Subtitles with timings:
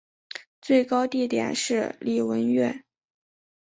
[0.63, 2.85] 最高地点是礼文岳。